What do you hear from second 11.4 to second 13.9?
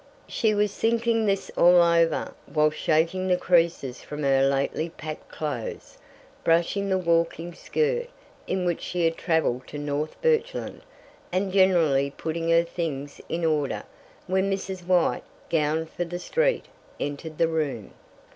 generally putting her things in order,